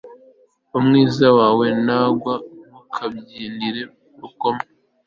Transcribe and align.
umwanzi 0.77 1.25
wawe 1.37 1.67
nagwa, 1.85 2.33
ntukabyinire 2.67 3.81
ku 4.09 4.17
rukoma 4.21 4.63